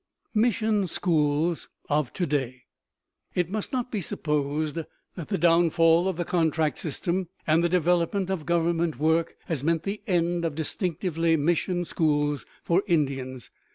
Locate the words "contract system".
6.25-7.29